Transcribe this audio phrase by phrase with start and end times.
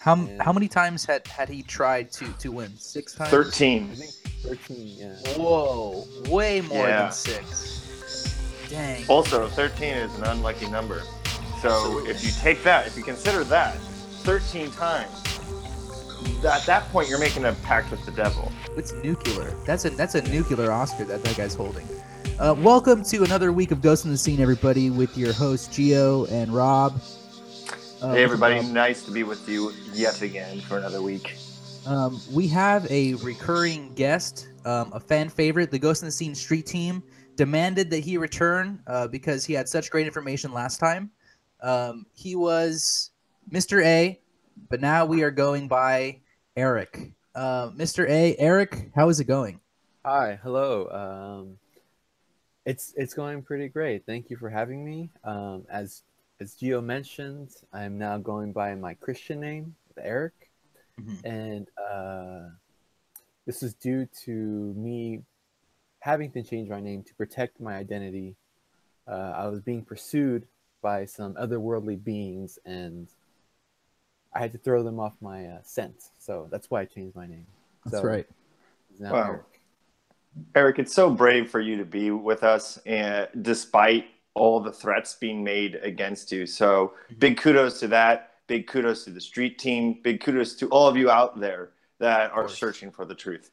[0.00, 2.72] How And how many times had had he tried to to win?
[2.76, 3.28] Six times.
[3.28, 3.88] I Thirteen.
[3.88, 4.10] think
[4.42, 4.96] 13.
[4.96, 5.32] Yeah.
[5.36, 7.02] Whoa, way more Yeah.
[7.02, 7.82] than six.
[8.70, 9.04] Dang.
[9.08, 11.02] Also, thirteen is an unlucky number.
[11.62, 13.76] So if you take that, if you consider that,
[14.22, 15.10] thirteen times,
[16.48, 18.52] at that point you're making a pact with the devil.
[18.76, 19.52] It's nuclear.
[19.66, 21.88] That's a that's a nuclear Oscar that that guy's holding.
[22.38, 26.26] Uh, welcome to another week of Ghost in the Scene, everybody, with your hosts Geo
[26.26, 27.00] and Rob.
[28.00, 28.66] Uh, hey everybody, Rob.
[28.66, 31.36] nice to be with you yet again for another week.
[31.84, 35.72] Um, we have a recurring guest, um, a fan favorite.
[35.72, 37.02] The Ghost in the Scene Street Team
[37.34, 41.10] demanded that he return uh, because he had such great information last time.
[41.60, 43.10] Um, he was
[43.50, 43.84] Mr.
[43.84, 44.20] A,
[44.70, 46.20] but now we are going by
[46.56, 47.12] Eric.
[47.34, 48.08] Uh, Mr.
[48.08, 49.58] A, Eric, how is it going?
[50.04, 50.38] Hi.
[50.42, 50.88] Hello.
[50.90, 51.58] Um,
[52.64, 54.06] it's it's going pretty great.
[54.06, 55.10] Thank you for having me.
[55.24, 56.02] Um, as
[56.40, 60.50] as Gio mentioned, I'm now going by my Christian name, Eric,
[61.00, 61.24] Mhm.
[61.24, 62.50] and uh,
[63.44, 64.32] this is due to
[64.74, 65.24] me
[66.00, 68.36] having to change my name to protect my identity.
[69.06, 70.46] Uh, I was being pursued
[70.80, 73.08] by some otherworldly beings, and
[74.32, 76.10] I had to throw them off my uh, scent.
[76.18, 77.46] So that's why I changed my name.
[77.84, 78.28] That's So right.
[79.00, 79.30] Wow.
[79.30, 79.60] Eric.
[80.54, 84.06] Eric, it's so brave for you to be with us, and despite
[84.38, 86.46] all the threats being made against you.
[86.46, 88.32] So big kudos to that.
[88.46, 90.00] Big kudos to the street team.
[90.02, 93.50] Big kudos to all of you out there that are searching for the truth.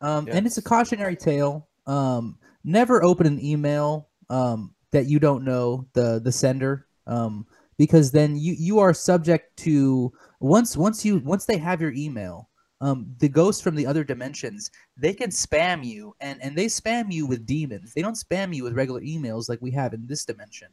[0.00, 1.68] Um, And it's a cautionary tale.
[1.86, 7.46] Um, never open an email um, that you don't know the the sender, um,
[7.78, 12.48] because then you you are subject to once once you once they have your email.
[12.84, 17.10] Um, the ghosts from the other dimensions they can spam you and and they spam
[17.10, 17.94] you with demons.
[17.94, 20.68] They don't spam you with regular emails like we have in this dimension.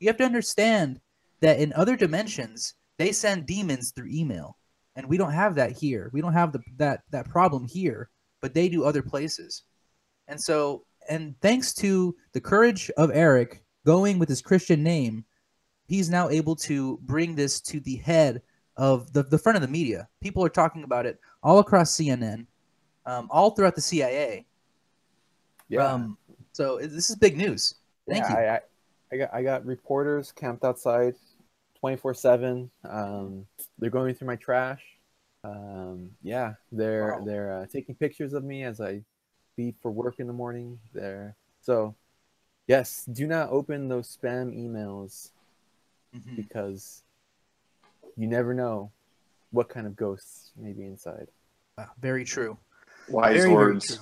[0.00, 1.00] You have to understand
[1.40, 4.56] that in other dimensions they send demons through email.
[4.96, 6.10] And we don't have that here.
[6.12, 9.62] We don't have the, that that problem here but they do other places.
[10.26, 15.24] And so and thanks to the courage of eric going with his christian name
[15.86, 18.40] he's now able to bring this to the head
[18.76, 22.46] of the, the front of the media people are talking about it all across cnn
[23.06, 24.44] um, all throughout the cia
[25.68, 25.86] Yeah.
[25.86, 26.16] um,
[26.52, 27.74] so this is big news
[28.08, 28.60] thank yeah, you I, I,
[29.12, 31.14] I got I got reporters camped outside,
[31.78, 32.70] twenty four seven.
[32.88, 33.46] Um,
[33.78, 34.82] they're going through my trash.
[35.44, 37.24] Um, yeah, they're Wow.
[37.26, 39.02] they're uh, taking pictures of me as I
[39.58, 40.78] leave for work in the morning.
[40.94, 41.94] There, so
[42.68, 45.30] yes, do not open those spam emails
[46.16, 46.36] Mhm.
[46.36, 47.01] because
[48.16, 48.90] you never know
[49.50, 51.28] what kind of ghosts may be inside.
[51.76, 52.58] Wow, very true
[53.08, 54.00] Wise Very, very words.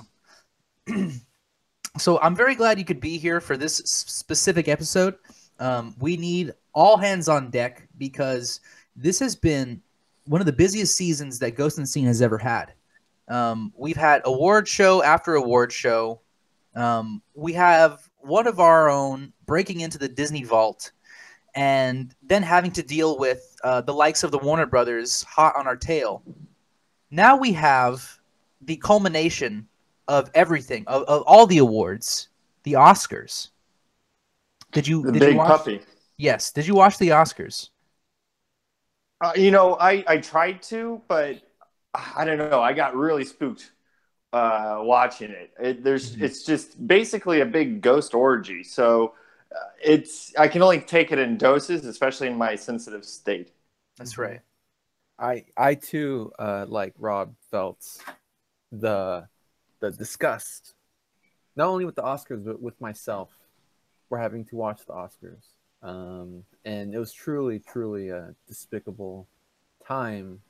[0.87, 1.11] true.
[1.99, 5.17] so I'm very glad you could be here for this specific episode.
[5.59, 8.61] Um, we need all hands on deck because
[8.97, 9.83] this has been
[10.27, 12.73] one of the busiest seasons that Ghost in the Scene has ever had.
[13.29, 16.21] Um, we've had award show after award show.
[16.75, 20.93] Um, we have one of our own breaking into the Disney vault
[21.55, 25.67] and then having to deal with uh, the likes of the Warner Brothers hot on
[25.67, 26.23] our tail.
[27.11, 28.19] Now we have
[28.63, 29.67] the culmination
[30.09, 32.29] of everything, of, of all the awards,
[32.63, 33.51] the Oscars.
[34.73, 35.03] Did you?
[35.03, 35.81] The did big you watch, puppy.
[36.17, 36.53] Yes.
[36.53, 37.71] Did you watch the Oscars?
[39.21, 41.43] Uh, you know, I, I tried to, but
[41.95, 42.61] I don't know.
[42.63, 43.73] I got really spooked
[44.33, 45.51] uh, watching it.
[45.61, 46.23] it there's, Mhm.
[46.23, 48.63] it's just basically a big ghost orgy.
[48.63, 49.15] So
[49.83, 53.53] it's, I can only take it in doses, especially in my sensitive state.
[53.99, 54.41] That's right.
[55.19, 57.85] I I too, uh, like Rob, felt
[58.73, 59.29] the
[59.81, 60.75] the disgust,
[61.57, 63.31] not only with the Oscars but with myself,
[64.09, 65.45] for having to watch the Oscars.
[65.83, 69.29] Um, and it was truly, truly a despicable
[69.87, 70.41] time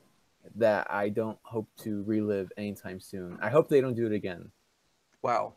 [0.55, 3.37] that I don't hope to relive anytime soon.
[3.41, 4.51] I hope they don't do it again.
[5.21, 5.55] Wow.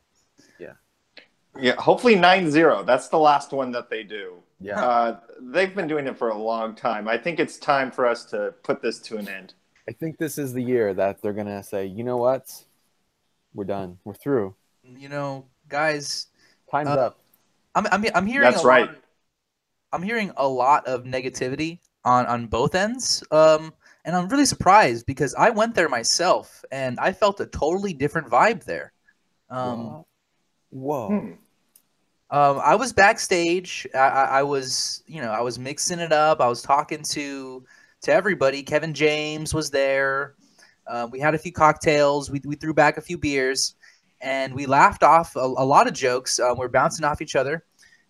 [0.59, 0.75] Yeah,
[1.79, 2.83] hopefully 9 0.
[2.85, 4.35] That's the last one that they do.
[4.61, 4.83] Yeah.
[4.85, 7.09] Uh, they've been doing it for a long time.
[7.09, 9.55] I think it's time for us to put this to an end.
[9.89, 12.65] I think this is the year that they're gonna say, you know what,
[13.53, 16.29] we're done, we're through, You know, guys,
[16.71, 17.19] time's Uh, up.
[17.75, 18.87] I'm I'm, I'm hearing That's a right.
[18.87, 18.97] Lot,
[19.93, 23.23] I'm hearing a lot of negativity on on both ends.
[23.31, 23.75] Um,
[24.07, 28.29] and I'm really surprised because I went there myself and I felt a totally different
[28.29, 28.93] vibe there.
[29.51, 30.05] Um,
[30.71, 31.09] Whoa.
[31.09, 31.33] Hmm.
[32.31, 33.87] Um, I was backstage.
[33.95, 36.41] I, I, I was, you know, I was mixing it up.
[36.41, 37.65] I was talking to
[38.03, 38.63] to everybody.
[38.63, 40.35] Kevin James was there.
[40.87, 42.31] Uh, we had a few cocktails.
[42.31, 43.75] We, we threw back a few beers,
[44.21, 46.39] and we laughed off a, a lot of jokes.
[46.39, 47.65] Uh, we're bouncing off each other,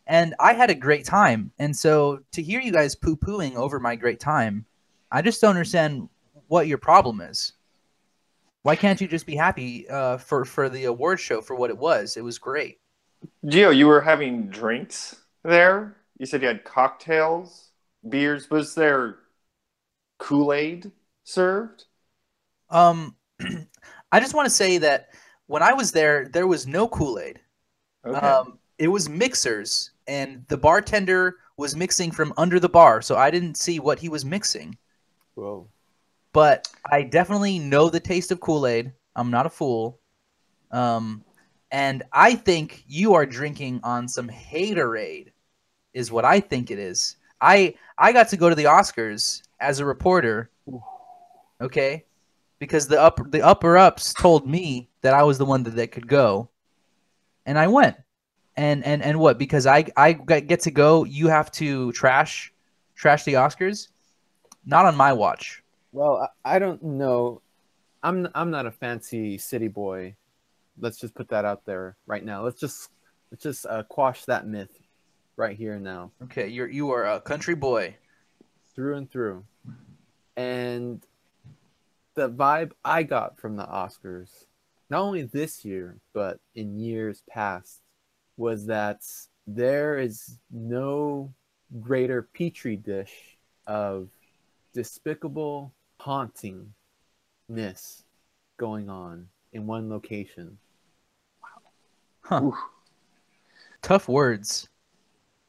[0.06, 1.52] and I had a great time.
[1.58, 4.64] And so to hear you guys poo pooing over my great time,
[5.12, 6.08] I just don't understand
[6.48, 7.52] what your problem is.
[8.62, 11.78] Why can't you just be happy uh, for for the award show for what it
[11.78, 12.16] was?
[12.16, 12.78] It was great.
[13.44, 15.96] Gio, you were having drinks there.
[16.18, 17.70] You said you had cocktails,
[18.08, 18.50] beers.
[18.50, 19.16] Was there
[20.18, 20.90] Kool Aid
[21.24, 21.84] served?
[22.70, 23.16] Um,
[24.12, 25.08] I just want to say that
[25.46, 27.40] when I was there, there was no Kool Aid.
[28.06, 28.18] Okay.
[28.18, 33.30] Um, it was mixers, and the bartender was mixing from under the bar, so I
[33.30, 34.76] didn't see what he was mixing.
[35.34, 35.68] Whoa.
[36.32, 38.92] But I definitely know the taste of Kool Aid.
[39.14, 40.00] I'm not a fool.
[40.70, 41.24] Um,
[41.70, 45.28] and I think you are drinking on some haterade,
[45.92, 47.16] is what I think it is.
[47.40, 50.50] I I got to go to the Oscars as a reporter.
[51.60, 52.04] Okay,
[52.58, 55.92] because the up the upper ups told me that I was the one that, that
[55.92, 56.48] could go,
[57.46, 57.96] and I went.
[58.56, 59.38] And and and what?
[59.38, 61.04] Because I I get to go.
[61.04, 62.52] You have to trash
[62.94, 63.88] trash the Oscars.
[64.64, 65.62] Not on my watch.
[65.92, 67.42] Well, I don't know.
[68.02, 70.14] I'm I'm not a fancy city boy.
[70.78, 72.44] Let's just put that out there right now.
[72.44, 72.90] Let's just
[73.30, 74.78] let's just uh, quash that myth
[75.36, 77.96] right here and now, Okay, you're you are a country boy.
[78.74, 79.44] through and through.
[80.36, 81.04] And
[82.14, 84.46] the vibe I got from the Oscars,
[84.90, 87.80] not only this year but in years past,
[88.36, 89.02] was that
[89.46, 91.32] there is no
[91.80, 93.36] greater petri dish
[93.66, 94.08] of
[94.72, 98.02] despicable hauntingness
[98.56, 100.58] going on in one location.
[102.20, 102.42] Huh.
[102.44, 102.54] Oof.
[103.82, 104.68] Tough words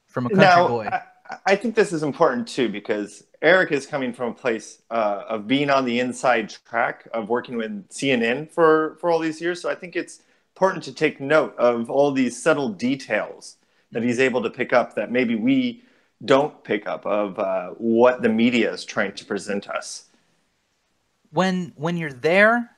[0.08, 0.90] from a country now, boy.
[0.92, 1.02] I,
[1.46, 5.48] I think this is important too because Eric is coming from a place uh, of
[5.48, 9.62] being on the inside track of working with CNN for for all these years.
[9.62, 10.22] So I think it's
[10.56, 13.58] important to take note of all these subtle details
[13.92, 15.84] that he's able to pick up that maybe we
[16.24, 20.06] don't pick up of uh, what the media is trying to present us.
[21.32, 22.75] when when you're there,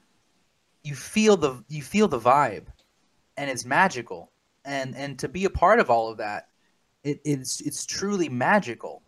[0.87, 2.67] you feel the you feel the vibe,
[3.37, 4.31] and it's magical.
[4.65, 6.49] And and to be a part of all of that,
[7.03, 9.03] it, it's it's truly magical.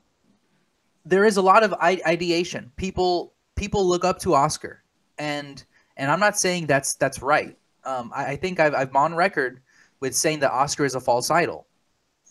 [1.06, 2.72] There is a lot of ideation.
[2.76, 4.84] People people look up to Oscar,
[5.18, 5.64] and
[5.98, 7.58] and I'm not saying that's that's right.
[7.86, 9.62] Um, I, I think I've I've on record
[10.02, 11.68] with saying that Oscar is a false idol,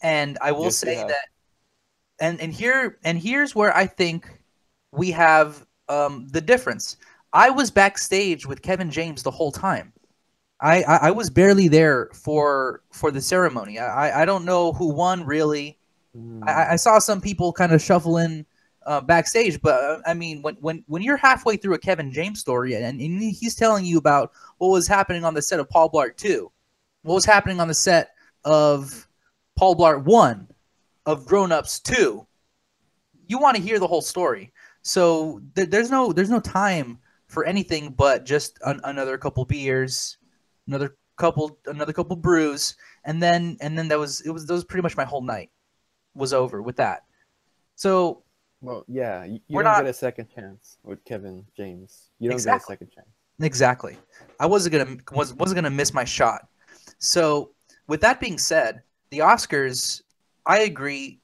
[0.03, 1.29] and I will Yes, say that.
[2.21, 4.43] And and here and here's where I think
[4.93, 6.97] we have um, the difference.
[7.32, 9.92] I was backstage with Kevin James the whole time.
[10.60, 13.78] I, I, I was barely there for for the ceremony.
[13.78, 15.78] I, I- I don't know who won really.
[16.42, 18.46] I, I saw some people kind of shuffle in
[18.86, 22.40] uh, backstage, but uh, I mean, when, when when you're halfway through a Kevin James
[22.40, 25.90] story and, and he's telling you about what was happening on the set of Paul
[25.90, 26.50] Blart Two,
[27.02, 28.12] what was happening on the set
[28.44, 29.08] of
[29.56, 30.48] Paul Blart One,
[31.06, 32.26] of Grown Ups Two,
[33.26, 34.52] you want to hear the whole story.
[34.82, 36.98] So th- there's no there's no time
[37.28, 40.19] for anything but just an- another couple beers,
[40.66, 44.64] another couple another couple brews, and then and then that was it was that was
[44.64, 45.50] pretty much my whole night
[46.14, 47.04] was over with that.
[47.75, 48.22] So
[48.60, 52.10] Well, yeah, you, you don't not- get a second chance with Kevin James.
[52.19, 52.75] You don't Exactly.
[52.76, 53.08] get a second chance.
[53.40, 53.96] exactly,
[54.40, 56.48] I wasn't gonna was wasn't gonna miss my shot.
[56.98, 57.52] So
[57.86, 60.02] with that being said, the Oscars,
[60.46, 61.20] I agree,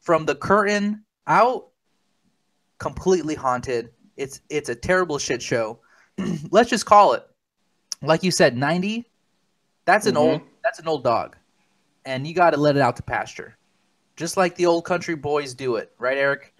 [0.00, 1.68] from the curtain out,
[2.78, 3.90] completely haunted.
[4.16, 5.80] It's it's a terrible shit show.
[6.50, 7.26] Let's just call it,
[8.02, 9.08] like you said, ninety.
[9.84, 10.18] That's an Mhm.
[10.18, 11.36] old that's an old dog,
[12.04, 13.56] and you got to let it out to pasture,
[14.16, 16.54] just like the old country boys do it, right, Eric?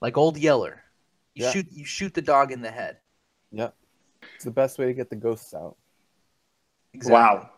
[0.00, 0.82] Like old Yeller,
[1.34, 1.52] you Yeah.
[1.52, 2.98] shoot you shoot the dog in the head.
[3.52, 3.74] Yep.
[4.34, 5.76] It's the best way to get the ghosts out.
[6.92, 7.12] Exactly.
[7.14, 7.50] Wow.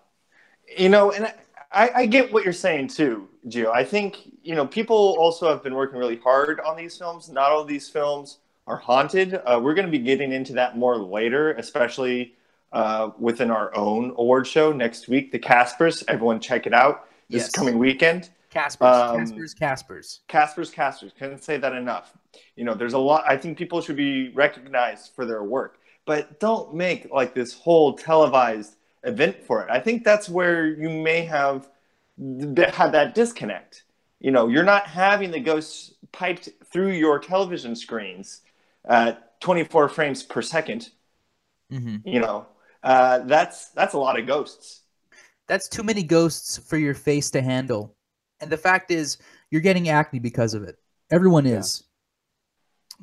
[0.76, 1.33] You know, and
[1.73, 3.73] I, I get what you're saying too, Gio.
[3.73, 7.28] I think, you know, people also have been working really hard on these films.
[7.30, 9.35] Not all these films are haunted.
[9.35, 12.35] Uh, we're going to be getting into that more later, especially
[12.73, 16.04] uh, within our own award show next week, the Caspers.
[16.09, 17.50] Everyone check it out this Yes.
[17.50, 18.31] coming weekend.
[18.50, 20.21] Caspers, Um, Caspers, Caspers.
[20.28, 21.12] Caspers, Caspers.
[21.19, 22.12] Couldn't say that enough.
[22.57, 23.25] You know, there's a lot.
[23.26, 27.95] I think people should be recognized for their work, but don't make like this whole
[27.95, 29.71] televised event for it.
[29.71, 31.69] I think that's where you may have
[32.19, 33.85] had that disconnect.
[34.21, 38.42] You know, you're not having the ghosts piped through your television screens
[38.85, 40.91] at 24 frames per second.
[41.71, 42.47] hmm You know,
[42.83, 44.81] uh, that's that's a lot of ghosts.
[45.49, 47.97] That's too many ghosts for your face to handle.
[48.41, 49.19] And the fact is,
[49.51, 50.77] you're getting acne because of it.
[51.11, 51.59] Everyone Yeah.
[51.59, 51.85] is.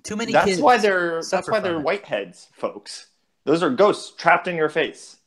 [0.04, 0.62] Too many That's kids.
[0.62, 1.86] why they're that's why they're it.
[1.86, 3.08] whiteheads, folks.
[3.46, 5.18] Those are ghosts trapped in your face.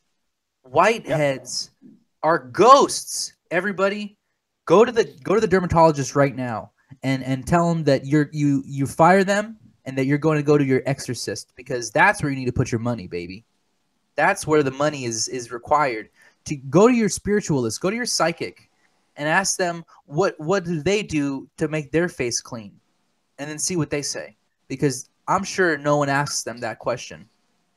[0.67, 1.71] Whiteheads
[2.23, 3.35] are ghosts.
[3.51, 4.17] Everybody,
[4.65, 8.29] go to the go to the dermatologist right now and and tell them that you're
[8.33, 12.23] you you fire them and that you're going to go to your exorcist because that's
[12.23, 13.45] where you need to put your money, baby.
[14.15, 16.09] That's where the money is is required.
[16.47, 18.69] To go to your spiritualist, go to your psychic,
[19.17, 22.73] and ask them what what do they do to make their face clean,
[23.39, 24.37] and then see what they say.
[24.69, 27.29] Because I'm sure no one asks them that question,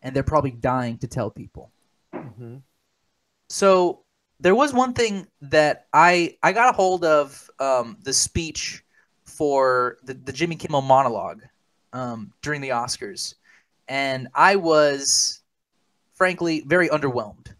[0.02, 1.72] and they're probably dying to tell people.
[2.14, 2.62] Mhm.
[3.50, 4.04] So
[4.40, 8.84] there was one thing that I I got a hold of um, the speech
[9.24, 11.42] for the, the Jimmy Kimmel monologue
[11.96, 13.36] um, during the Oscars,
[13.88, 15.42] and I was
[16.14, 17.54] frankly very underwhelmed.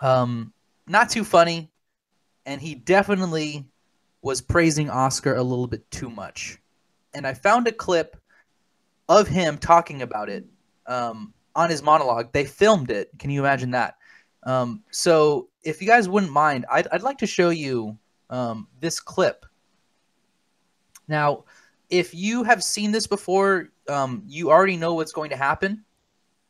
[0.00, 0.52] Um,
[0.86, 1.70] not too funny,
[2.44, 3.64] and he definitely
[4.20, 6.58] was praising Oscar a little bit too much.
[7.14, 8.16] And I found a clip
[9.08, 10.44] of him talking about it
[10.86, 12.30] um, on his monologue.
[12.32, 13.10] They filmed it.
[13.18, 13.96] Can you imagine that?
[14.44, 17.96] Um, so if you guys wouldn't mind, I'd, I'd like to show you
[18.28, 19.46] um, this clip.
[21.08, 21.44] Now,
[21.92, 25.84] if you have seen this before, um, you already know what's going to happen.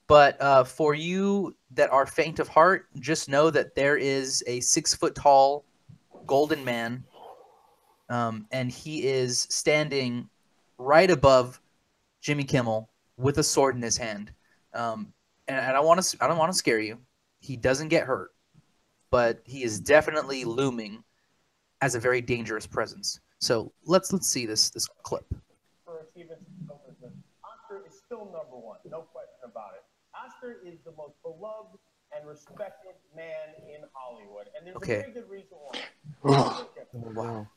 [0.07, 4.61] But uh, for you that are faint of heart, just know that there is a
[4.61, 5.65] six foot tall
[6.27, 7.03] golden man,
[8.09, 10.29] um, and he is standing
[10.79, 11.61] right above
[12.21, 14.33] Jimmy Kimmel with a sword in his hand.
[14.75, 15.13] Um,
[15.49, 16.99] and, I want to I don't want to scare you.
[17.41, 18.31] He doesn't get hurt,
[19.11, 21.03] but he is definitely looming
[21.81, 23.19] as a very dangerous presence.
[23.43, 25.25] So let's let's see this this clip.
[25.85, 26.45] for achievements
[27.03, 27.11] in
[27.43, 29.83] Oscar is still number one, no question about it.
[30.15, 31.77] Oscar is the most beloved
[32.17, 34.95] and respected man in Hollywood, and there's Okay.
[34.95, 35.81] a very good reason why.
[36.25, 37.49] Oh, wow.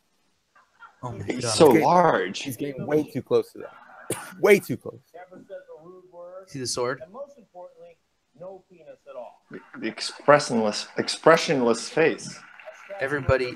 [1.03, 1.53] Oh my he's god!
[1.53, 1.83] so Okay.
[1.83, 2.39] large.
[2.41, 4.17] He's getting way too close to that.
[4.39, 5.01] way too close.
[5.13, 6.99] Never says a rude word, see the sword?
[7.03, 7.97] and most importantly,
[8.39, 9.43] no penis at all.
[9.79, 13.55] The expressionless, expressionless face, A statue of Everybody-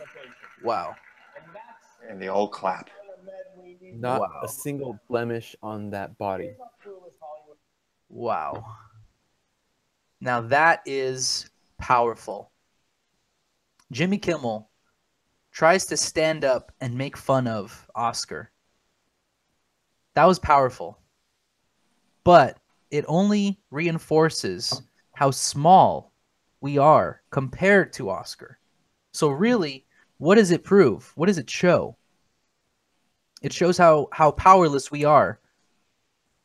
[0.63, 0.93] Wow.
[2.09, 2.85] And that's and they all clap.
[2.85, 3.99] the kind of men we need.
[3.99, 4.39] Not Wow.
[4.43, 6.45] a single blemish on that body.
[6.45, 7.57] Here's how clueless Hollywood
[8.09, 8.65] Wow.
[10.21, 12.51] Now that is powerful.
[13.91, 14.69] Jimmy Kimmel
[15.51, 18.51] tries to stand up and make fun of Oscar.
[20.15, 20.99] That was powerful.
[22.23, 22.59] But
[22.91, 24.81] it only reinforces
[25.13, 26.13] how small
[26.61, 28.59] we are compared to Oscar.
[29.13, 29.85] So really,
[30.19, 31.11] what does it prove?
[31.15, 31.97] What does it show?
[33.41, 35.39] It shows how how powerless we are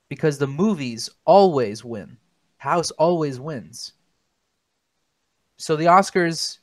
[0.08, 2.16] because the movies always win.
[2.56, 3.92] House always wins.
[5.58, 6.58] So the Oscars,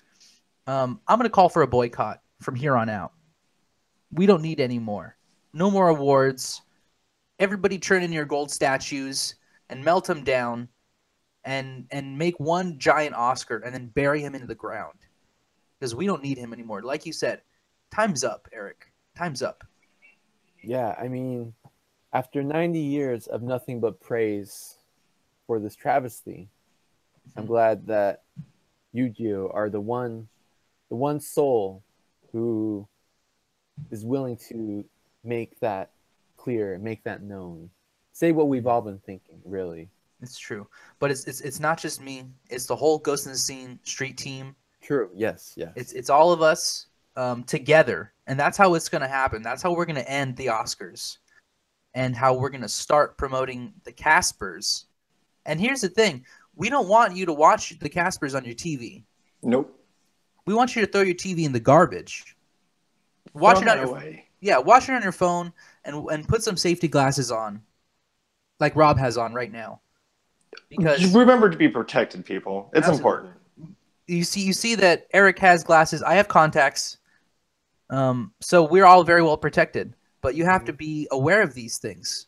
[0.68, 3.12] um, I'm going to call for a boycott from here on out.
[4.12, 5.18] We don't need any more.
[5.54, 6.62] No more awards.
[7.40, 9.36] Everybody turn in your gold statues
[9.70, 10.70] and melt them down,
[11.44, 15.00] and and make one giant Oscar and then bury him into the ground,
[15.82, 16.84] because we don't need him anymore.
[16.84, 17.42] Like you said,
[17.90, 18.92] time's up, Eric.
[19.18, 19.64] Time's up.
[20.64, 21.56] Yeah, I mean,
[22.14, 24.78] after 90 years of nothing but praise
[25.48, 26.50] for this travesty,
[27.36, 27.52] I'm mm-hmm.
[27.52, 28.22] glad that
[28.94, 30.28] you, Gio, are the one,
[30.90, 31.82] the one soul
[32.32, 32.88] who
[33.90, 34.86] is willing to
[35.24, 35.90] make that
[36.38, 37.72] clear, make that known,
[38.12, 39.42] say what we've all been thinking.
[39.46, 39.90] Really,
[40.22, 40.68] It's true,
[41.00, 42.26] but it's it's it's not just me.
[42.52, 44.56] It's the whole Ghost in the Scene street team.
[44.82, 45.10] True.
[45.16, 45.72] Yes, yes.
[45.76, 49.42] It's it's all of us um, together, and that's how it's going to happen.
[49.42, 51.18] That's how we're going to end the Oscars,
[51.94, 54.86] and how we're going to start promoting the Caspers.
[55.46, 59.04] And here's the thing: we don't want you to watch the Caspers on your TV.
[59.44, 59.78] Nope.
[60.46, 62.36] We want you to throw your TV in the garbage.
[63.34, 64.26] Watch Throw it on your away.
[64.40, 65.54] yeah, watch it on your phone,
[65.86, 67.62] and and put some safety glasses on,
[68.60, 69.82] like Rob has on right now,
[70.70, 72.70] because Just remember to be protected, people.
[72.74, 72.98] It's Absolutely.
[72.98, 73.34] important.
[74.08, 76.04] You see you see that Eric has glasses.
[76.04, 76.98] I have contacts.
[77.90, 81.78] Um, so we're all very well protected, but you have to be aware of these
[81.78, 82.28] things.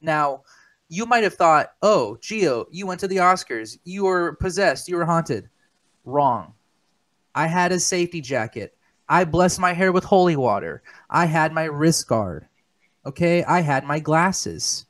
[0.00, 0.42] Now,
[0.88, 3.78] you might have thought, "Oh, Geo, you went to the Oscars.
[3.84, 4.88] You were possessed.
[4.88, 5.48] You were haunted."
[6.04, 6.54] Wrong.
[7.34, 8.76] I had a safety jacket.
[9.08, 10.82] I blessed my hair with holy water.
[11.08, 12.46] I had my wrist guard.
[13.04, 14.86] Okay, I had my glasses.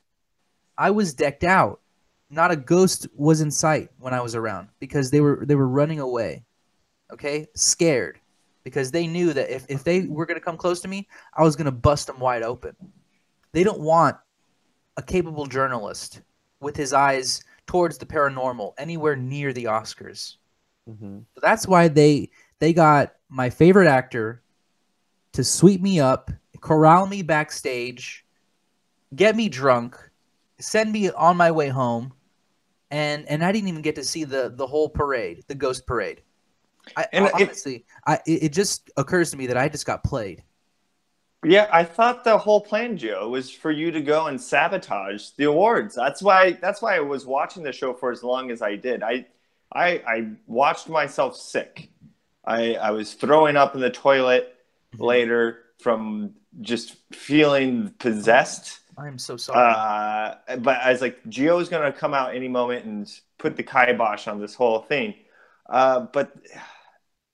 [0.77, 1.80] I was decked out
[2.31, 5.67] not a ghost was in sight when I was around because they were they were
[5.67, 6.45] running away.
[7.11, 7.47] Okay?
[7.55, 8.19] Scared.
[8.63, 11.55] Because they knew that if, if they were gonna come close to me, I was
[11.55, 12.75] gonna bust them wide open.
[13.53, 14.17] They don't want
[14.97, 16.21] a capable journalist
[16.61, 20.37] with his eyes towards the paranormal anywhere near the Oscars.
[20.87, 24.43] hmm So that's why they they got my favorite actor
[25.33, 28.25] to sweep me up, corral me backstage,
[29.15, 29.97] get me drunk,
[30.59, 32.13] send me on my way home,
[32.91, 36.21] and and I didn't even get to see the the whole parade, the ghost parade.
[36.95, 40.03] I, And I- it- honestly, I it, just occurs to me that I just got
[40.03, 40.43] played.
[41.43, 45.45] Yeah, I thought the whole plan, Joe, was for you to go and sabotage the
[45.45, 45.95] awards.
[45.95, 46.51] That's why.
[46.61, 49.01] That's why I was watching the show for as long as I did.
[49.01, 49.25] I,
[49.73, 51.89] I, I watched myself sick.
[52.45, 54.55] I, I was throwing up in the toilet
[54.93, 55.03] mm-hmm.
[55.03, 58.80] later from just feeling possessed.
[59.01, 59.73] I am so sorry.
[59.73, 63.55] Uh, but I was like, Geo is going to come out any moment and put
[63.55, 65.15] the kibosh on this whole thing.
[65.67, 66.35] Uh, but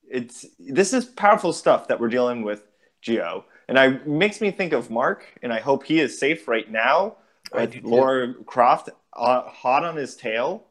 [0.10, 2.64] it's this is powerful stuff that we're dealing with,
[3.02, 6.70] Geo, and I makes me think of Mark, and I hope he is safe right
[6.72, 7.18] now.
[7.54, 7.82] With too.
[7.84, 10.66] Laura Croft uh, hot on his tail.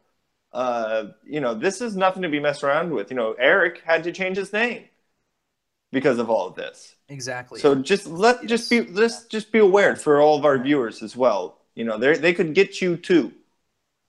[0.52, 3.10] Uh, you know, this is nothing to be messed around with.
[3.10, 4.84] You know, Eric had to change his name
[5.96, 6.94] because of all of this.
[7.08, 7.58] exactly.
[7.58, 11.16] So just let just be let's just be aware for all of our viewers as
[11.16, 11.62] well.
[11.74, 13.32] You know, they they could get you too.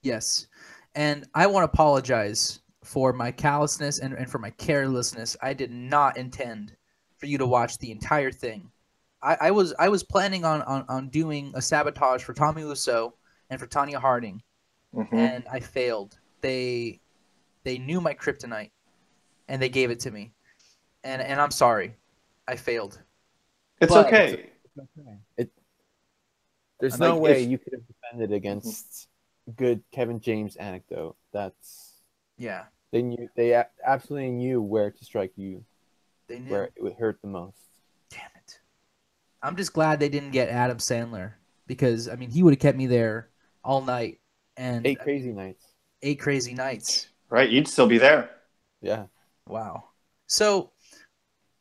[0.01, 0.47] Yes.
[0.95, 5.37] And I want to apologize for my callousness and, and for my carelessness.
[5.41, 6.75] I did not intend
[7.17, 8.69] for you to watch the entire thing.
[9.21, 13.13] I, I was I was planning on, on, on doing a sabotage for Tommy Wiseau
[13.49, 14.41] and for Tonya Harding,
[14.93, 15.13] Mhm.
[15.13, 16.19] and I failed.
[16.41, 16.99] They
[17.63, 18.71] they knew my kryptonite,
[19.47, 20.33] and they gave it to me,
[21.07, 21.95] and and I'm sorry,
[22.47, 22.99] I failed.
[23.81, 24.49] It's But- okay.
[25.37, 25.49] It,
[26.79, 29.07] there's Like, no way if- you could have defended against
[29.55, 31.15] good Kevin James anecdote.
[31.31, 31.93] That's
[32.37, 35.63] Yeah, they knew they absolutely knew where to strike you,
[36.27, 36.51] they knew.
[36.51, 37.57] where it would hurt the most.
[38.09, 38.59] Damn it.
[39.41, 41.33] I'm just glad they didn't get Adam Sandler
[41.65, 43.29] because I mean he would have kept me there
[43.63, 44.19] all night
[44.57, 45.65] and Eight crazy nights.
[46.03, 47.07] eight crazy nights.
[47.29, 48.29] Right, you'd still be there.
[48.81, 49.05] Yeah.
[49.47, 49.85] Wow.
[50.27, 50.71] So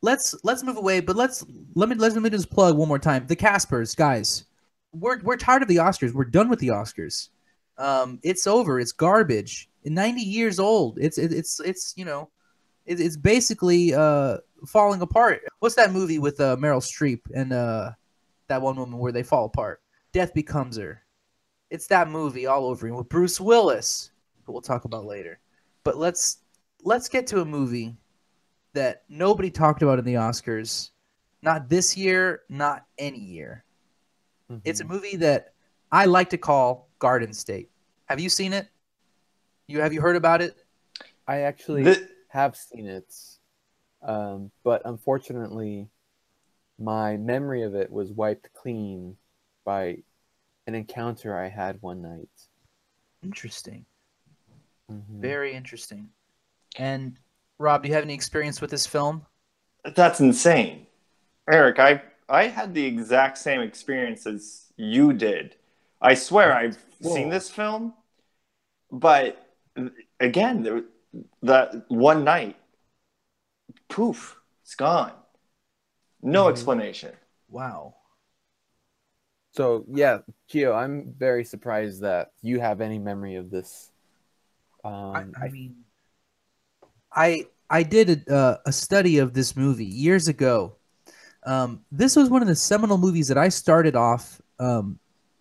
[0.06, 1.44] let's let's move away, but let's
[1.74, 3.26] let me let me just plug one more time.
[3.26, 4.44] The Caspers, guys.
[4.92, 6.14] We're we're tired of the Oscars.
[6.14, 7.28] We're done with the Oscars.
[7.76, 8.80] Um, it's over.
[8.80, 9.68] It's garbage.
[9.84, 10.98] 90 years old.
[10.98, 12.30] It's it, it's it's you know,
[12.86, 15.42] it, it's basically uh falling apart.
[15.58, 17.90] What's that movie with uh, Meryl Streep and uh
[18.48, 19.82] that one woman where they fall apart?
[20.12, 21.02] Death Becomes Her.
[21.68, 24.12] It's that movie all over again with Bruce Willis,
[24.44, 25.40] who we'll talk about later.
[25.82, 26.38] But let's
[26.84, 27.96] let's get to a movie
[28.76, 30.90] that nobody talked about in the Oscars,
[31.42, 33.64] not this year, not any year.
[34.64, 34.88] It's a Mhm.
[34.88, 35.54] movie that
[35.90, 37.70] I like to call Garden State.
[38.04, 38.68] Have you seen it?
[39.66, 40.64] You have you heard about it?
[41.26, 43.12] I actually The- have seen it,
[44.02, 45.88] um, but unfortunately,
[46.78, 49.16] my memory of it was wiped clean
[49.64, 50.02] by
[50.66, 52.48] an encounter I had one night.
[53.22, 53.86] Interesting.
[54.90, 55.20] Mhm.
[55.20, 56.12] Very interesting.
[56.76, 57.18] And
[57.58, 59.26] Rob, do you have any experience with this film?
[59.94, 60.86] That's insane.
[61.50, 65.56] Eric, I I had the exact same experience as you did.
[66.00, 67.94] I swear I've seen this film,
[68.90, 69.46] but
[70.20, 70.82] again, there,
[71.42, 72.56] that one night,
[73.88, 75.12] poof, it's gone.
[76.22, 76.50] No Mhm.
[76.50, 77.16] explanation.
[77.48, 77.94] Wow.
[79.52, 80.18] So yeah,
[80.50, 83.90] Gio, I'm very surprised that you have any memory of this.
[84.84, 85.85] Um, I, I mean,
[87.16, 90.76] I I did a, uh, a study of this movie years ago.
[91.44, 94.98] Um, this was one of the seminal movies that I started off um,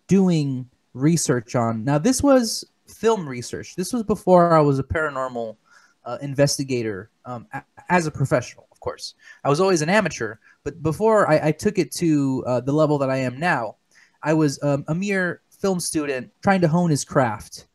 [0.08, 1.84] doing research on.
[1.84, 3.76] Now, this was film research.
[3.76, 5.56] This was before I was a paranormal
[6.04, 9.14] uh, investigator um, a- as a professional, of course.
[9.44, 12.98] I was always an amateur, but before I, I took it to uh, the level
[12.98, 13.76] that I am now,
[14.22, 17.66] I was um, a mere film student trying to hone his craft.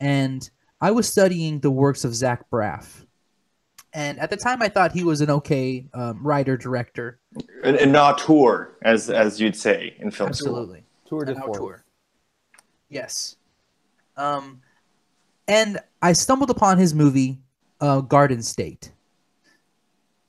[0.00, 0.48] And
[0.80, 3.06] I was studying the works of Zach Braff.
[3.96, 7.18] And at the time, I thought he was an okay um, writer director.
[7.64, 10.48] An, an auteur, as as you'd say in film school.
[10.48, 10.84] Absolutely.
[11.06, 11.56] tour de An force.
[11.56, 11.84] auteur.
[12.90, 13.36] Yes.
[14.18, 14.60] Um,
[15.48, 17.38] and I stumbled upon his movie,
[17.80, 18.92] uh, Garden State.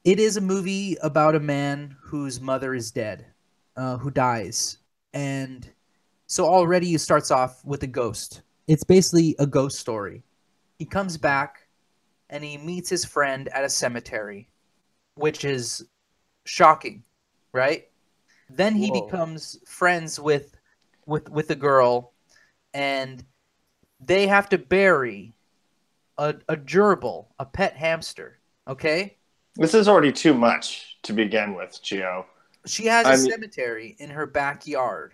[0.05, 3.25] It is a movie about a man whose mother is dead,
[3.75, 4.77] uh, who dies.
[5.13, 5.69] And
[6.27, 8.43] so already it starts off with a ghost.
[8.67, 10.23] It's basically a ghost story.
[10.79, 11.66] He comes back
[12.29, 14.49] and he meets his friend at a cemetery,
[15.15, 15.85] which is
[16.45, 17.03] shocking,
[17.53, 17.87] right?
[18.49, 19.05] Then he Whoa.
[19.05, 20.55] becomes friends with
[21.05, 22.13] with with a girl
[22.73, 23.23] and
[23.99, 25.33] they have to bury
[26.17, 28.39] a, a gerbil, a pet hamster.
[28.67, 29.17] Okay?
[29.55, 32.25] This is already too much to begin with, Gio.
[32.65, 35.13] She has a I mean- cemetery in her backyard.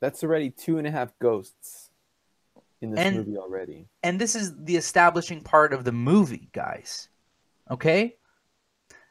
[0.00, 1.87] That's already two and a half ghosts
[2.80, 3.86] in this And- movie already.
[4.02, 7.08] And this is the establishing part of the movie, guys.
[7.70, 8.16] Okay?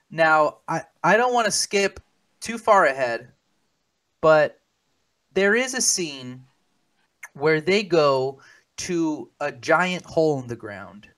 [0.10, 1.99] Now, I, I don't want to skip
[2.39, 3.32] too far ahead,
[4.21, 4.60] but
[5.34, 6.43] there is a scene
[7.34, 8.39] where they go
[8.77, 11.10] to a giant hole in the ground.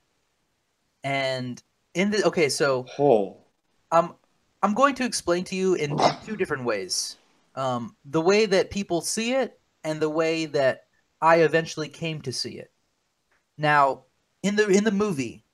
[1.04, 1.62] And
[1.94, 3.46] in the okay, so Whole.
[3.92, 4.14] um
[4.62, 7.16] I'm going to explain to you in, in two different ways.
[7.54, 10.84] um, the way that people see it and the way that
[11.20, 12.70] I eventually came to see it.
[13.58, 14.04] Now,
[14.42, 15.44] in the in the movie,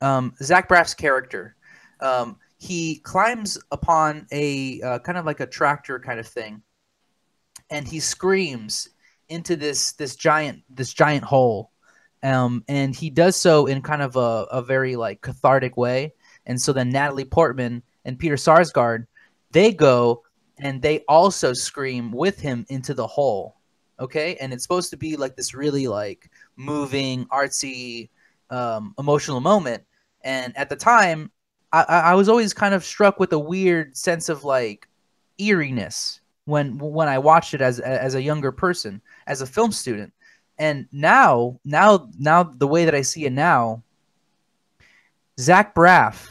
[0.00, 1.56] um, Zach Braff's character,
[2.00, 6.62] um, he climbs upon a uh, kind of like a tractor kind of thing,
[7.70, 8.88] and he screams
[9.28, 11.72] into this this giant this giant hole,
[12.22, 16.14] um, and he does so in kind of a, a very like cathartic way.
[16.46, 19.06] And so then Natalie Portman and Peter Sarsgaard,
[19.50, 20.22] they go
[20.58, 23.59] and they also scream with him into the hole.
[24.00, 28.08] Okay, and it's supposed to be like this really like moving, artsy,
[28.48, 29.84] um, emotional moment.
[30.22, 31.30] And at the time,
[31.72, 34.88] I, I was always kind of struck with a weird sense of like
[35.38, 40.12] eeriness when when I watched it as as a younger person, as a film student.
[40.58, 43.82] And now, now, now, the way that I see it now,
[45.38, 46.28] Zach Braff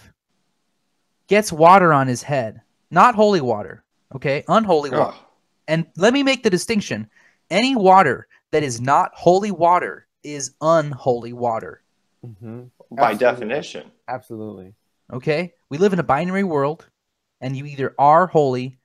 [1.27, 3.83] gets water on his head, not holy water,
[4.15, 5.17] okay, unholy water.
[5.17, 5.25] Oh,
[5.67, 7.09] And let me make the distinction:
[7.51, 11.81] any water that is not holy water is unholy water.
[12.25, 12.63] Mm-hmm.
[12.91, 13.89] by definition.
[14.09, 14.73] Absolutely.
[15.13, 16.85] Okay, we live in a binary world,
[17.39, 18.77] and you either are holy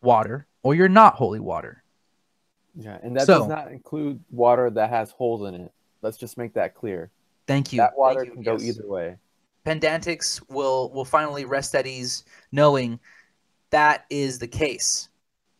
[0.00, 1.82] water or you're not holy water.
[2.76, 5.72] Yeah, and that So- does not include water that has holes in it.
[6.02, 7.10] Let's just make that clear.
[7.48, 7.78] Thank you.
[7.78, 8.30] That water you.
[8.32, 8.62] can go Yes.
[8.62, 9.16] either way.
[9.66, 13.00] Pendantics will will finally rest at ease knowing
[13.70, 15.08] that is the case.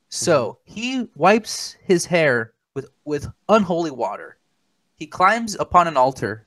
[0.09, 4.39] So he wipes his hair with with unholy water.
[4.95, 6.47] He climbs upon an altar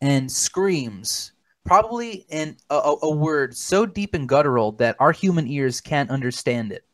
[0.00, 1.32] and screams,
[1.64, 6.10] probably in a, a, a word so deep and guttural that our human ears can't
[6.10, 6.84] understand it.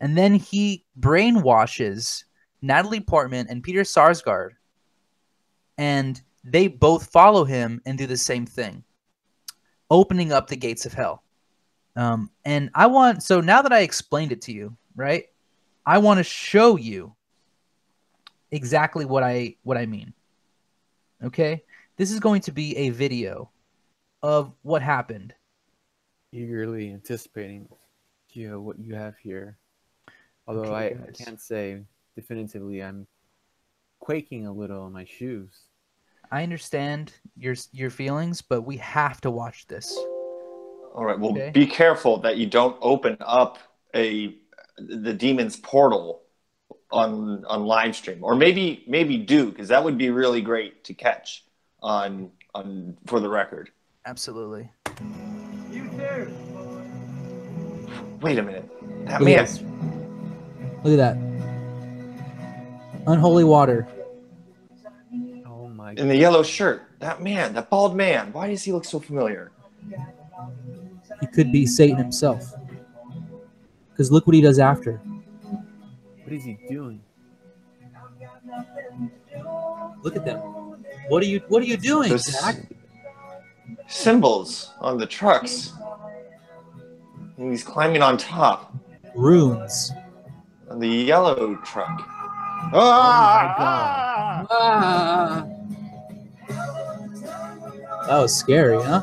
[0.00, 2.24] And then he brainwashes
[2.60, 4.50] Natalie Portman and Peter Sarsgaard,
[5.78, 8.82] and they both follow him and do the same thing,
[9.90, 11.22] opening up the gates of hell.
[11.96, 15.26] Um, and I want so now that I explained it to you, right?
[15.86, 17.14] I want to show you
[18.50, 20.14] exactly what I what I mean.
[21.22, 21.62] Okay,
[21.96, 23.50] this is going to be a video
[24.22, 25.34] of what happened.
[26.32, 27.68] Eagerly anticipating,
[28.34, 29.58] Gio, what you have here.
[30.46, 31.82] Although Okay, I, I can't say
[32.14, 33.06] definitively, I'm
[34.00, 35.68] quaking a little in my shoes.
[36.30, 39.96] I understand your your feelings, but we have to watch this.
[40.94, 41.18] All right.
[41.18, 41.50] Well, Okay.
[41.50, 43.58] be careful that you don't open up
[43.94, 44.36] a
[44.76, 46.22] the demon's portal
[46.90, 50.94] on on live stream, or maybe maybe do because that would be really great to
[50.94, 51.44] catch
[51.82, 53.70] on on for the record.
[54.06, 54.70] Absolutely.
[55.70, 56.32] You too.
[58.20, 58.68] Wait a minute.
[59.06, 59.44] That Look man.
[59.44, 59.62] this.
[60.82, 61.16] Look at that.
[63.06, 63.86] Unholy water.
[65.46, 66.82] Oh my god in the yellow shirt.
[67.00, 68.32] That man, that bald man.
[68.32, 69.52] Why does he look so familiar?
[71.20, 72.54] He could be Satan himself.
[73.94, 74.96] Because look what he does after.
[76.24, 77.00] What is he doing?
[80.02, 80.40] Look at them.
[81.08, 82.56] What are you What are you doing, Those Zach?
[83.86, 85.72] symbols on the trucks.
[87.36, 88.74] And he's climbing on top
[89.14, 89.92] Runes.
[90.70, 92.02] on the yellow truck.
[92.72, 94.46] Oh my god.
[94.50, 95.46] Ah.
[98.08, 99.02] That was scary, huh?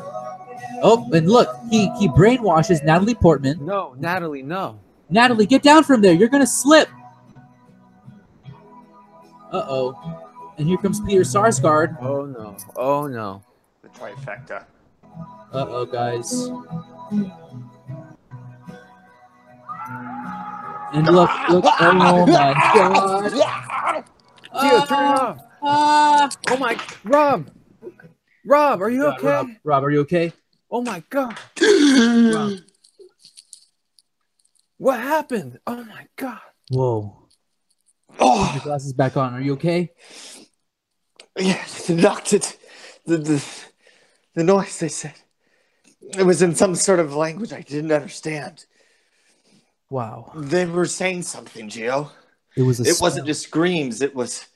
[0.82, 3.64] Oh, and look, he he brainwashes Natalie Portman.
[3.64, 4.78] No, Natalie, no.
[5.08, 6.12] Natalie, get down from there.
[6.12, 6.88] You're gonna slip.
[9.52, 10.18] Uh oh.
[10.58, 11.96] And here comes Peter Sarsgaard.
[12.02, 12.56] Oh no.
[12.76, 13.42] Oh no.
[13.82, 14.64] The trifecta.
[15.52, 16.50] Uh oh, guys.
[20.94, 21.64] And look, look.
[21.64, 24.04] Oh my god.
[24.54, 25.38] Gio, turn it off.
[25.62, 26.28] Ah.
[26.50, 27.50] Oh my Rob!
[28.44, 29.26] Rob, are you Rob, okay?
[29.26, 30.32] Rob, Rob, are you okay?
[30.72, 31.38] Oh my god.
[31.60, 32.52] Rob.
[34.78, 35.60] What happened?
[35.66, 36.40] Oh my god.
[36.70, 37.28] Whoa.
[38.08, 38.14] Oh.
[38.14, 39.34] Put Oh, your glasses back on.
[39.34, 39.92] Are you okay?
[41.38, 42.58] yeah, the knocked it.
[43.06, 43.44] The, the,
[44.34, 45.14] the noise they said.
[46.16, 48.64] It was in some sort of language I didn't understand.
[49.90, 50.32] Wow.
[50.34, 52.10] They were saying something, Gio.
[52.56, 54.46] It was a It wasn't just screams, it was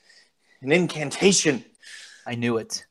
[0.63, 1.65] an incantation.
[2.27, 2.85] I knew it.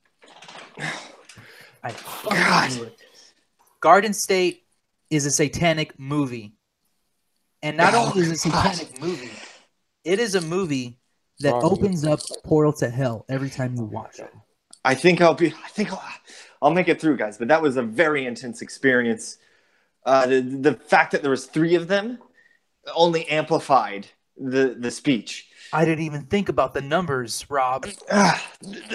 [1.83, 2.71] I fucking God.
[2.75, 2.99] knew it.
[3.85, 4.63] Garden State
[5.11, 6.55] is a satanic movie.
[7.61, 8.73] And not Oh, only is it a God.
[8.73, 9.29] satanic movie,
[10.03, 10.97] it is a movie
[11.41, 11.65] that Wrong.
[11.71, 14.33] opens up a portal to hell every time you watch it.
[14.83, 15.53] I think I'll be.
[15.63, 16.03] I think I'll,
[16.63, 17.37] I'll make it through, guys.
[17.37, 19.37] But that was a very intense experience.
[20.03, 22.17] Uh, the the fact that there was three of them
[22.95, 25.47] only amplified the the speech.
[25.71, 27.85] I didn't even think about the numbers, Rob.
[28.11, 28.43] Ah,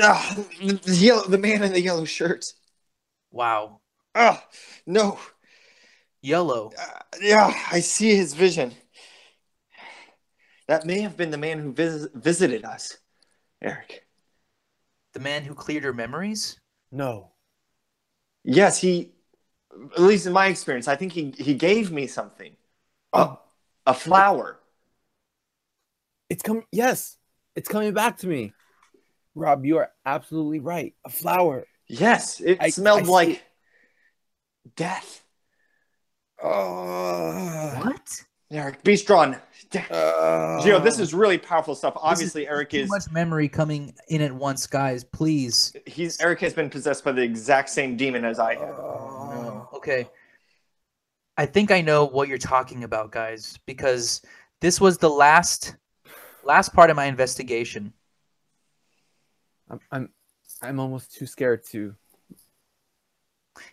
[0.02, 2.52] ah, the yellow, the man in the yellow shirt.
[3.30, 3.80] Wow.
[4.14, 4.44] Ah,
[4.86, 5.18] no.
[6.22, 6.72] Yellow.
[6.78, 8.72] Ah, yeah, I see his vision.
[10.68, 12.96] That may have been the man who vis- visited us,
[13.62, 14.06] Eric.
[15.14, 16.58] The man who cleared your memories?
[16.92, 17.32] No.
[18.44, 19.12] Yes, he.
[19.96, 22.56] At least in my experience, I think he he gave me something.
[23.12, 23.36] A,
[23.86, 24.60] a flower.
[26.28, 26.64] It's coming.
[26.70, 27.16] Yes,
[27.56, 28.52] it's coming back to me.
[29.34, 30.94] Rob, you are absolutely right.
[31.04, 31.64] A flower.
[31.88, 33.42] Yes, it I- smelled I like it.
[34.76, 35.24] Death.
[36.42, 37.80] Oh.
[37.82, 38.24] What?
[38.52, 39.36] Eric, be strong.
[39.72, 41.94] Uh, Gio, this is really powerful stuff.
[41.96, 45.04] Obviously, This is Eric too is much memory coming in at once, guys.
[45.04, 45.72] Please.
[45.86, 48.68] he's Eric has been possessed by the exact same demon as I have.
[48.68, 49.68] No.
[49.74, 50.08] Okay.
[51.36, 54.20] I think I know what you're talking about, guys, because
[54.60, 55.76] this was the last
[56.42, 57.92] last part of my investigation.
[59.70, 60.08] I'm, I'm
[60.60, 61.94] I'm almost too scared to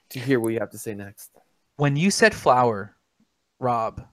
[0.10, 1.32] to hear what you have to say next.
[1.76, 2.96] When you said flower,
[3.60, 4.06] Rob,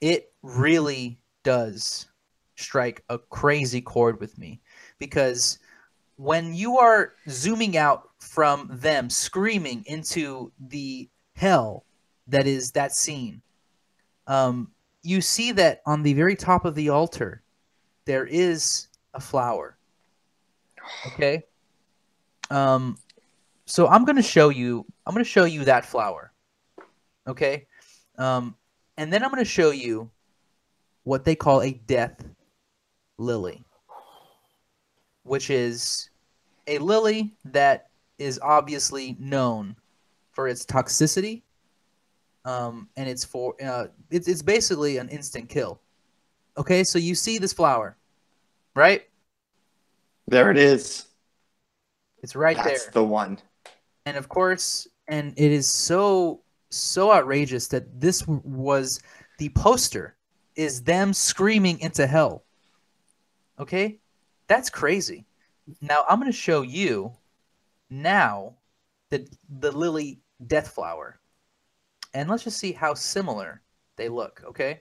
[0.00, 2.06] it really does
[2.56, 4.60] strike a crazy chord with me
[4.98, 5.58] because
[6.16, 11.84] when you are zooming out from them screaming into the hell
[12.26, 13.42] that is that scene
[14.26, 14.70] um,
[15.02, 17.42] you see that on the very top of the altar
[18.06, 19.76] there is a flower
[21.06, 21.44] okay
[22.50, 22.96] um,
[23.66, 26.32] so i'm going to show you i'm going to show you that flower
[27.26, 27.66] okay
[28.18, 28.54] um,
[28.96, 30.08] and then i'm going to show you
[31.04, 32.24] what they call a death
[33.18, 33.62] lily
[35.24, 36.10] which is
[36.66, 39.74] a lily that is obviously known
[40.32, 41.42] for its toxicity
[42.44, 45.80] um, and it's for uh, it's, it's basically an instant kill
[46.56, 47.96] okay so you see this flower
[48.74, 49.02] right
[50.28, 51.06] There it is.
[52.22, 53.38] it's right That's there That's the one.
[54.06, 56.40] And of course and it is so
[56.70, 59.00] so outrageous that this was
[59.38, 60.16] the poster
[60.54, 62.44] is them screaming into hell.
[63.58, 63.98] Okay?
[64.48, 65.26] That's crazy.
[65.80, 67.12] Now i'm going to show you
[67.90, 68.54] now
[69.10, 71.20] the the lily death flower.
[72.14, 73.60] And let's just see how similar
[73.96, 74.80] they look okay?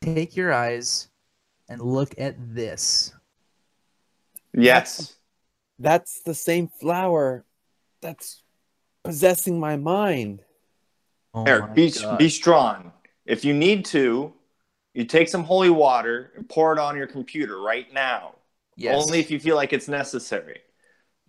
[0.00, 1.08] Take your eyes
[1.68, 3.12] and look at this.
[4.54, 5.16] Yes.
[5.78, 7.44] That's the same flower
[8.00, 8.42] that's
[9.04, 10.42] possessing my mind.
[11.34, 12.18] oh Eric, my be God.
[12.18, 12.92] be strong.
[13.26, 14.32] If you need to,
[14.94, 18.34] you take some holy water and pour it on your computer right now.
[18.76, 19.02] yes.
[19.04, 20.60] Only if you feel like it's necessary.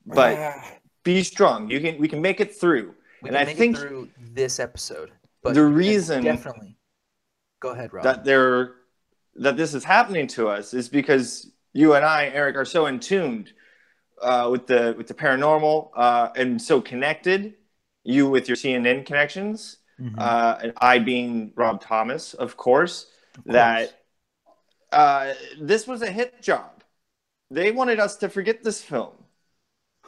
[0.05, 0.71] But Ah,
[1.03, 1.69] be strong.
[1.69, 2.95] You can we can make it through.
[3.21, 5.11] we and can I make think it through this episode
[5.43, 6.77] but the reason- definitely
[7.59, 8.75] go ahead rob that there
[9.35, 12.99] that this is happening to us is because you and I, Eric, are so in
[12.99, 13.53] tuned
[14.21, 17.55] uh, with the with the paranormal uh, and so connected.
[18.03, 20.15] You with your CNN connections, Mhm.
[20.17, 23.03] uh, and I being Rob Thomas, of course.
[23.37, 23.53] Of course.
[23.53, 23.93] That
[24.91, 26.83] uh, this was a hit job.
[27.51, 29.13] They wanted us to forget this film,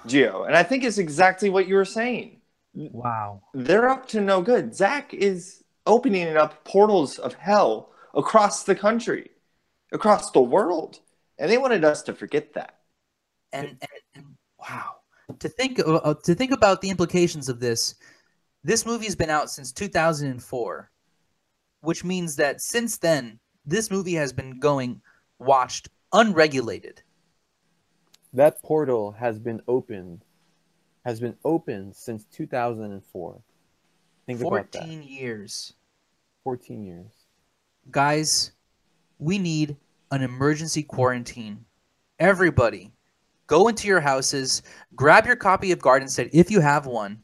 [0.05, 2.41] Geo, and I think it's exactly what you were saying
[2.75, 4.73] wow they're up to no good.
[4.75, 9.29] Zach is opening up portals of hell across the country,
[9.91, 10.99] across the world,
[11.37, 12.79] and they wanted us to forget that.
[13.53, 13.77] And, and,
[14.15, 14.25] and
[14.59, 14.95] wow
[15.39, 17.95] to think uh, to think about the implications of this
[18.63, 20.91] this movie's been out since 2004
[21.81, 25.01] which means that since then this movie has been going
[25.39, 27.01] watched unregulated
[28.33, 30.23] that portal has been opened,
[31.05, 33.41] has been open since 2004.
[34.25, 34.79] Think about that.
[34.79, 35.73] 14 years
[36.43, 37.11] 14 years.
[37.91, 38.53] guys
[39.19, 39.75] we need
[40.11, 41.65] an emergency quarantine
[42.19, 42.91] everybody
[43.47, 44.61] go into your houses
[44.95, 47.19] grab your copy of garden state if you have one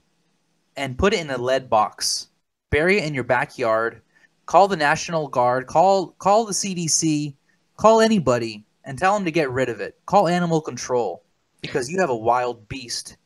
[0.76, 2.30] and put it in a lead box
[2.70, 4.02] bury it in your backyard
[4.46, 7.34] call the national guard call call the cdc
[7.78, 11.24] call anybody and tell them to get rid of it call animal control
[11.62, 13.18] because you have a wild beast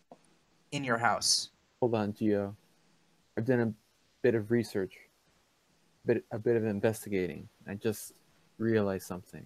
[0.71, 1.49] in your house
[1.83, 2.55] Hold on, Gio.
[3.37, 3.73] I've done a
[4.21, 4.93] bit of research,
[6.05, 7.49] bit a bit of investigating.
[7.67, 8.13] I just
[8.57, 9.45] realized something.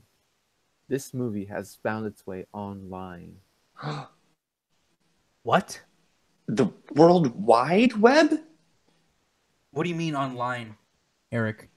[0.90, 3.36] This movie has found its way online.
[5.44, 5.82] what
[6.48, 8.32] The World Wide Web?
[9.72, 10.76] what do you mean online
[11.32, 11.70] eric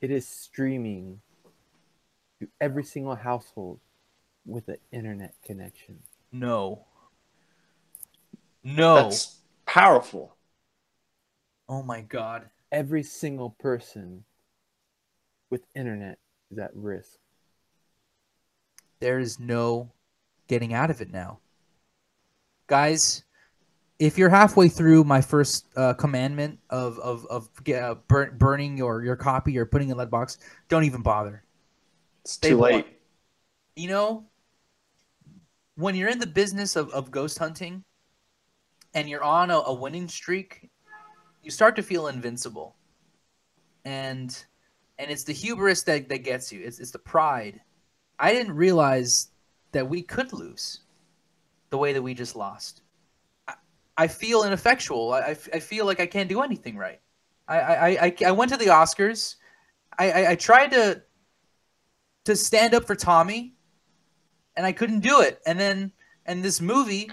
[0.00, 1.20] It is streaming
[2.38, 3.80] to every single household
[4.46, 5.98] with an internet connection.
[6.30, 6.84] no
[8.62, 10.36] no That's powerful.
[11.68, 12.48] Oh my god.
[12.70, 14.24] Every single person
[15.50, 16.18] with internet
[16.50, 17.18] is at risk.
[19.00, 19.92] There is no
[20.48, 21.38] getting out of it now.
[22.66, 23.24] Guys,
[23.98, 29.02] if you're halfway through my first uh, commandment of of of uh, burn, burning your
[29.02, 31.42] your copy or putting in a lead box, don't even bother.
[32.24, 32.86] It's They too late.
[33.76, 34.24] you know,
[35.76, 37.84] when you're in the business of, of ghost hunting
[38.94, 40.68] and you're on a, a winning streak,
[41.42, 42.76] you start to feel invincible.
[43.84, 44.44] And
[44.98, 46.60] and it's the hubris that, that gets you.
[46.62, 47.60] It's it's the pride.
[48.18, 49.28] I didn't realize
[49.72, 50.80] that we could lose
[51.70, 52.82] the way that we just lost.
[53.46, 53.54] I,
[53.96, 55.12] I feel ineffectual.
[55.12, 57.00] I, I, feel like I can't do anything right.
[57.46, 59.36] I, I, I, I went to the Oscars.
[59.98, 61.02] I, I, I tried to
[62.24, 63.54] to stand up for Tommy,
[64.54, 65.40] and I couldn't do it.
[65.46, 65.92] And then
[66.26, 67.10] and this movie,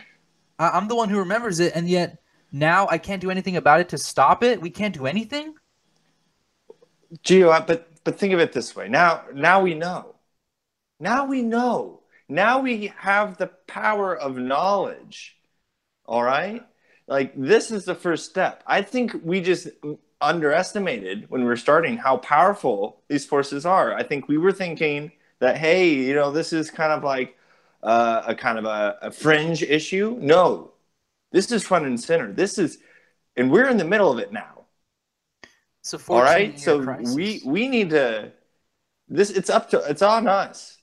[0.60, 2.20] I'm the one who remembers it, and yet
[2.52, 4.60] now I can't do anything about it to stop it.
[4.62, 5.56] We can't do anything.
[7.24, 8.90] Gio, I- but but think of it this way.
[8.90, 10.15] Now now we know.
[11.00, 12.02] Now we know.
[12.28, 15.38] Now we have the power of knowledge.
[16.06, 16.66] All right?
[17.08, 18.64] Like this is the first step.
[18.66, 19.68] I think we just
[20.22, 23.94] underestimated when we were starting how powerful these forces are.
[23.94, 27.38] I think we were thinking that hey, you know, this is kind of like
[27.84, 30.18] uh, a kind of a, a fringe issue.
[30.20, 30.72] No,
[31.32, 32.32] this is front and center.
[32.32, 32.80] This is,
[33.36, 34.66] and we're in the middle of it now.
[35.94, 37.16] A All right, so crisis.
[37.16, 38.32] we we need to.
[39.08, 40.75] This it's up to it's on us.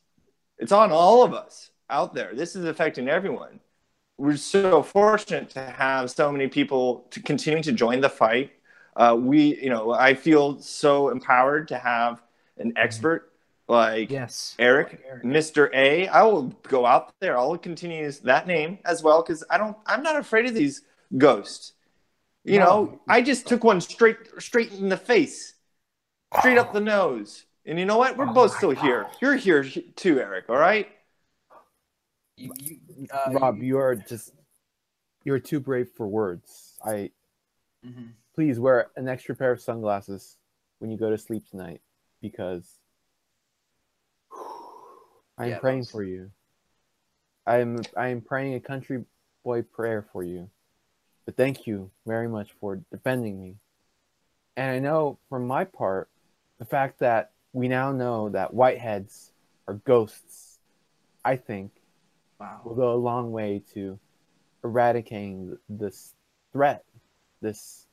[0.63, 2.37] It's on all of us out there.
[2.37, 3.59] This is affecting everyone.
[4.17, 8.53] We're so fortunate to have so many people to continue to join the fight.
[8.95, 12.23] Uh, we, you know, I feel so empowered to have
[12.59, 13.33] an expert
[13.67, 15.25] like yes, Eric, Eric.
[15.25, 15.69] Mr.
[15.75, 16.07] A.
[16.07, 17.37] I will go out there.
[17.37, 19.77] I'll continue that name as well because I don't.
[19.85, 20.83] I'm not afraid of these
[21.19, 21.73] ghosts.
[22.45, 22.65] You No.
[22.65, 25.55] know, I just took one straight straight in the face,
[26.39, 27.47] straight up the nose.
[27.65, 28.17] And you know what?
[28.17, 29.07] We're Oh both my still here.
[29.21, 30.47] You're here too, Eric.
[30.49, 30.89] All right.
[32.37, 34.33] You, you, uh, Rob, you- you are just
[35.25, 36.77] you're too brave for words.
[36.85, 37.13] I
[37.85, 38.15] Mhm.
[38.35, 40.37] please wear an extra pair of sunglasses
[40.79, 41.81] when you go to sleep tonight
[42.21, 42.81] because
[45.39, 46.33] I am Yeah, praying for you.
[47.47, 49.05] I am I am praying a country
[49.45, 50.51] boy prayer for you.
[51.25, 53.59] But thank you very much for defending me.
[54.57, 56.11] And I know from my part
[56.59, 59.31] the fact that we now know that whiteheads
[59.69, 60.59] are ghosts,
[61.25, 61.71] I think
[62.65, 63.99] will go a long way to
[64.65, 66.15] eradicating this
[66.53, 66.85] threat,
[67.41, 67.87] this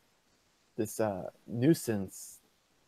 [0.76, 2.40] this uh, nuisance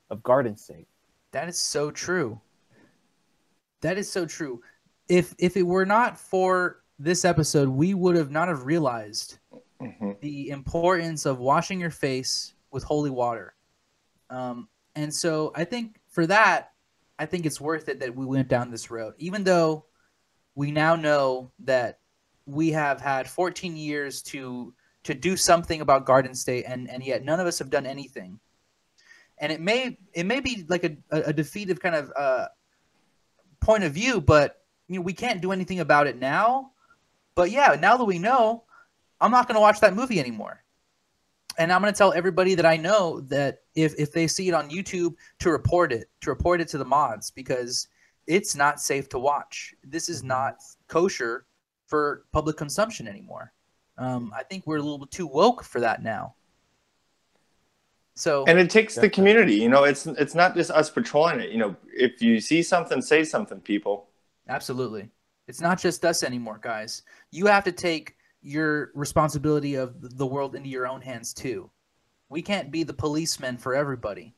[0.09, 0.87] of Garden State.
[1.31, 2.39] That is so true.
[3.81, 4.61] That is so true.
[5.07, 9.37] If if it were not for this episode, we would have not have realized
[9.81, 10.19] Mhm.
[10.21, 13.55] the importance of washing your face with holy water.
[14.29, 16.71] Um, and so I think for that,
[17.17, 19.85] I think it's worth it that we went down this road, even though
[20.55, 21.99] we now know that
[22.45, 27.23] we have had 14 years to to do something about Garden State, and and yet
[27.23, 28.39] none of us have done anything.
[29.39, 32.47] And it may it may be like a, a, defeative kind of uh,
[33.59, 36.71] point of view, but you know we can't do anything about it now.
[37.33, 38.65] But yeah, now that we know,
[39.19, 40.63] I'm not going to watch that movie anymore.
[41.61, 44.55] And I'm going to tell everybody that I know that if, if they see it
[44.55, 47.87] on YouTube to report it, to report it to the mods because
[48.25, 49.75] it's not safe to watch.
[49.83, 50.55] This is not
[50.87, 51.45] kosher
[51.85, 53.53] for public consumption anymore.
[53.99, 56.33] Um, I think we're a little too woke for that now.
[58.15, 59.53] So And it takes the community.
[59.53, 61.51] You know, it's it's not just us patrolling it.
[61.51, 64.07] You know, if you see something, say something, people.
[64.49, 65.09] Absolutely.
[65.47, 67.03] It's not just us anymore, guys.
[67.29, 71.69] You have to take your responsibility of the world into your own hands too.
[72.29, 74.33] We can't be the policemen for everybody.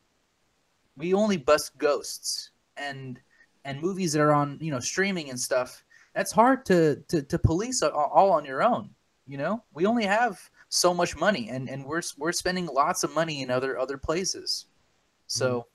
[0.97, 3.19] We only bust ghosts and
[3.65, 5.83] and movies that are on, you know, streaming and stuff.
[6.13, 8.89] That's hard to to, to police all on your own,
[9.25, 9.63] you know?
[9.73, 13.49] We only have so much money and and we're we're spending lots of money in
[13.49, 14.65] other other places.
[15.27, 15.67] So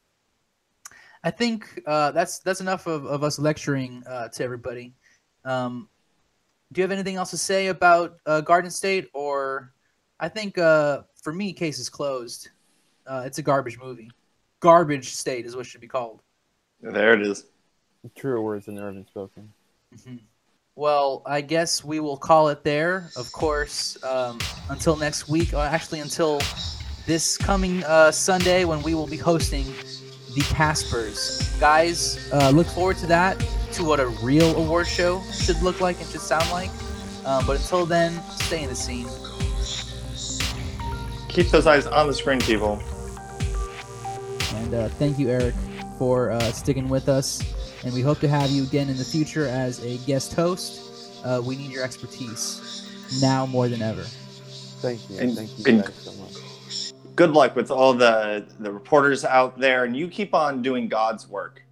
[1.25, 4.95] I think uh, that's that's enough of, of us lecturing uh, to everybody.
[5.45, 5.89] Um,
[6.73, 9.09] do you have anything else to say about uh, Garden State?
[9.15, 9.73] Or
[10.21, 12.51] I think uh, for me, case is closed.
[13.07, 14.11] Uh, it's a garbage movie.
[14.61, 16.23] Garbage State is what it should be called.
[16.81, 17.45] There it is.
[18.17, 19.53] Truer words than ever been spoken.
[19.95, 20.21] Mhm.
[20.77, 23.11] Well, I guess we will call it there.
[23.17, 24.39] Of course, um,
[24.71, 25.53] until next week.
[25.53, 26.41] Or actually, until
[27.05, 29.65] this coming uh, Sunday when we will be hosting
[30.35, 31.59] the Caspers.
[31.59, 33.43] Guys, uh, look forward to that.
[33.79, 36.69] To what a real award show should look like and should sound like.
[37.25, 39.07] Um, but until then, stay in the scene.
[41.29, 42.83] Keep those eyes on the screen, people.
[44.57, 45.55] And uh, thank you, Eric,
[45.97, 47.41] for uh, sticking with us.
[47.85, 51.25] And we hope to have you again in the future as a guest host.
[51.25, 52.91] Uh, we need your expertise
[53.23, 54.03] now more than ever.
[54.03, 55.19] Thank you.
[55.19, 56.33] And- Thank you and- guys so much.
[57.15, 61.29] Good luck with all the the reporters out there, and you keep on doing God's
[61.29, 61.63] work.